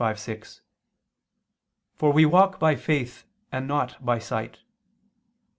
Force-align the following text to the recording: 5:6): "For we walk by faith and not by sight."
5:6): 0.01 0.61
"For 1.93 2.11
we 2.11 2.25
walk 2.25 2.57
by 2.57 2.75
faith 2.75 3.25
and 3.51 3.67
not 3.67 4.03
by 4.03 4.17
sight." 4.17 4.57